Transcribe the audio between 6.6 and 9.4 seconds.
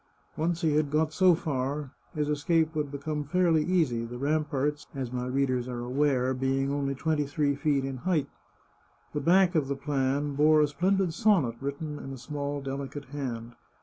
only twenty three feet in height. The